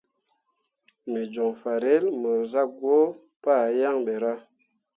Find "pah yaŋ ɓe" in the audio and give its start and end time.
3.43-4.13